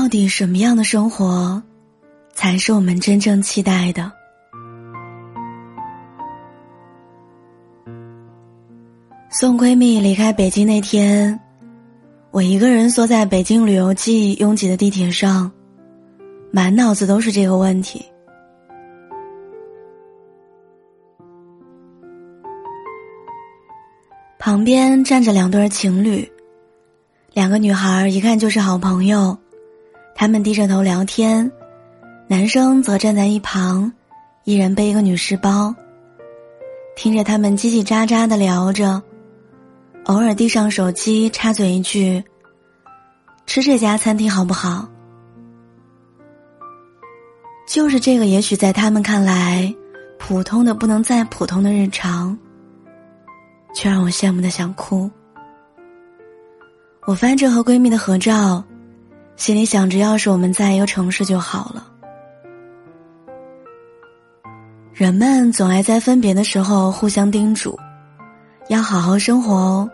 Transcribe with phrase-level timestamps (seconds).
[0.00, 1.62] 到底什么样的生活，
[2.32, 4.10] 才是我们真正期待的？
[9.28, 11.38] 送闺蜜离开北京那天，
[12.30, 15.52] 我一个人缩在北京旅游季拥挤的地铁上，
[16.50, 18.02] 满脑子都是这个问题。
[24.38, 26.26] 旁边站着两对情侣，
[27.34, 29.36] 两个女孩一看就是好朋友，
[30.20, 31.50] 他们低着头聊天，
[32.28, 33.90] 男生则站在一旁，
[34.44, 35.74] 一人背一个女士包，
[36.94, 39.02] 听着他们叽叽喳喳的聊着，
[40.04, 42.22] 偶尔递上手机插嘴一句
[43.48, 44.86] ：“吃这家餐厅好不好？”
[47.66, 49.74] 就是这个，也许在他们看来，
[50.18, 52.38] 普通的不能再普通的日常。
[53.72, 55.10] 却让我羡慕的想哭。
[57.06, 58.62] 我翻着和闺蜜的合照，
[59.40, 61.90] 心里想着，要是我们在一个城市就好了。
[64.92, 67.74] 人们总爱在分别的时候互相叮嘱，
[68.68, 69.90] 要好好生活哦。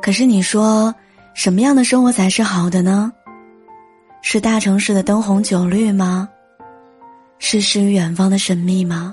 [0.00, 0.94] 可是你说，
[1.34, 3.12] 什么样的生活才是好的呢？
[4.22, 6.28] 是大城市的灯红酒绿吗？
[7.40, 9.12] 是诗与远方的神秘吗？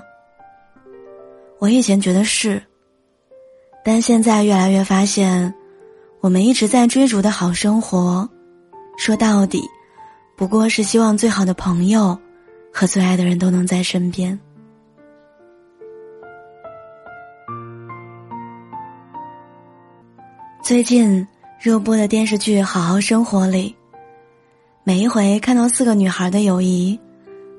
[1.58, 2.62] 我以前觉得是。
[3.84, 5.52] 但现在越来越发现，
[6.20, 8.28] 我们一直在追逐的好生活，
[9.00, 9.66] 说到底，
[10.36, 12.16] 不过是希望最好的朋友
[12.70, 14.38] 和最爱的人都能在身边。
[20.62, 21.26] 最近
[21.58, 23.74] 热播的电视剧《好好生活》里，
[24.84, 27.00] 每一回看到四个女孩的友谊，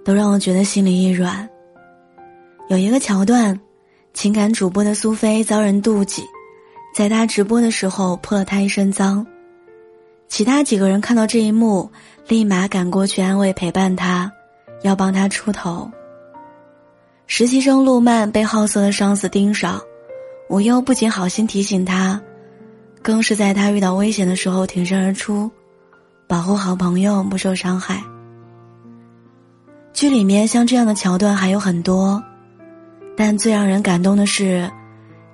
[0.06, 1.50] 都让我觉得心里一软。
[2.70, 3.60] 有一个桥段。
[4.14, 6.22] 情感主播的苏菲遭人妒忌，
[6.94, 9.26] 在她直播的时候泼了她一身脏。
[10.32, 11.92] 其他几个人看到这一幕，
[12.26, 14.32] 立马赶过去安慰陪伴他，
[14.82, 15.92] 要帮他出头。
[17.28, 19.82] 实习生陆曼被好色的上司盯上，
[20.48, 22.22] 吴优不仅好心提醒他，
[23.02, 25.52] 更是在他遇到危险的时候挺身而出，
[26.28, 28.02] 保护好朋友不受伤害。
[29.92, 32.24] 剧里面像这样的桥段还有很多。
[33.18, 34.72] 但最让人感动的是，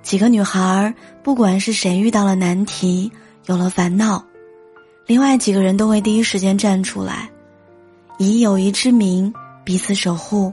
[0.02, 0.92] 几个女孩儿，
[1.22, 3.12] 不管是谁遇到了难题，
[3.46, 4.24] 有了烦恼，
[5.08, 7.30] 另外几个人都会第一时间站出来，
[8.18, 9.32] 以友谊之名
[9.64, 10.52] 彼此守护，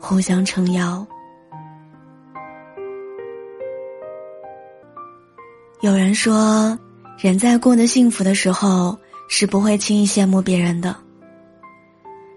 [0.00, 1.06] 互相撑腰。
[5.82, 6.78] 有人说，
[7.18, 8.96] 人在过得幸福的时候，
[9.28, 10.96] 是不会轻易羡慕别人的。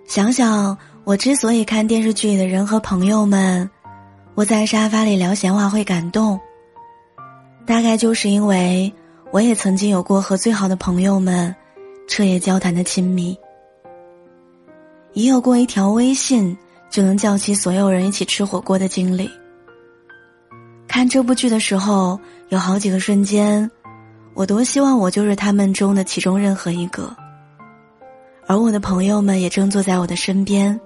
[0.06, 3.70] 想想我之所以看电视剧里的人和朋友们。
[4.34, 6.38] 我在沙发里聊闲话会感动，
[7.66, 8.94] 大概就是因为
[9.36, 11.54] 我也曾经有过和最好的朋友们
[12.08, 13.38] 彻夜交谈的亲密，
[15.12, 16.58] 也有过一条微信
[16.90, 19.30] 就能叫起所有人一起吃火锅的经历。
[20.88, 23.70] 看这部剧的时候，有好几个瞬间，
[24.36, 27.14] 我多希望我就是他们中的其中任何一个，
[28.48, 30.80] 而我的朋友们也正坐在我的身边。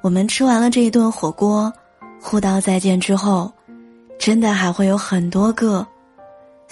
[0.00, 1.70] 我们吃完了这一顿火锅。
[2.18, 3.52] 互道再见之后，
[4.18, 5.86] 真的还会有很多个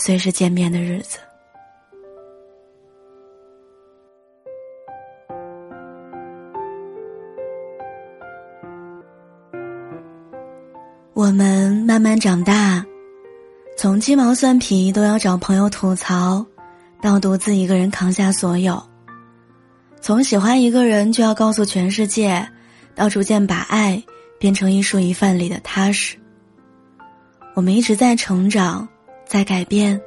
[0.01, 1.19] 随时见面的日子。
[11.13, 12.83] 我们慢慢长大，
[13.77, 16.45] 从鸡毛蒜皮都要找朋友吐槽，
[17.03, 18.75] 到独自一个人扛下所有；
[20.01, 22.49] 从喜欢一个人就要告诉全世界，
[22.95, 24.03] 到逐渐把爱。
[24.39, 26.17] 变成一蔬一饭里的踏实。
[27.53, 28.89] 我们一直在成长，
[29.31, 29.99] 在改变，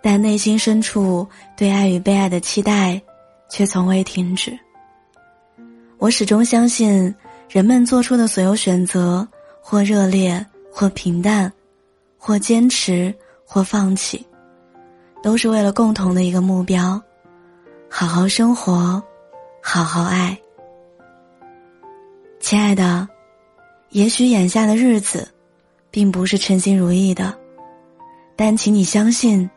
[0.00, 1.26] 但内心深处
[1.56, 3.02] 对爱与被爱的期待，
[3.48, 4.56] 却从未停止。
[5.98, 7.12] 我始终相信，
[7.48, 9.26] 人们做出的所有选择，
[9.60, 11.52] 或热烈，或平淡，
[12.16, 13.12] 或坚持，
[13.44, 14.24] 或放弃，
[15.24, 17.02] 都是为了共同的一个目标：
[17.88, 19.02] 好好生活，
[19.60, 20.38] 好好爱。
[22.38, 23.08] 亲爱的。
[23.88, 25.26] 也许眼下的日子，
[25.90, 27.36] 并不是称心如意的，
[28.42, 29.50] 但请你相信，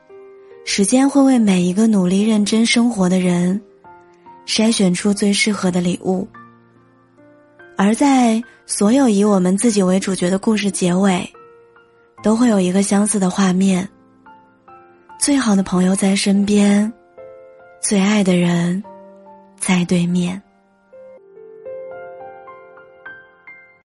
[0.65, 3.62] 时间会为每一个努力认真生活的人，
[4.45, 6.27] 筛选出最适合的礼物。
[7.77, 11.25] 而在所有以我们自己为主角的故事结尾，
[12.21, 13.88] 都会有一个相似的画面：
[15.18, 16.91] 最好的朋友在身边，
[17.81, 18.83] 最爱的人
[19.57, 20.41] 在对面。